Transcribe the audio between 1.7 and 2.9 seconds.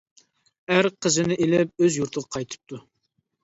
ئۆز يۇرتىغا قايتىپتۇ.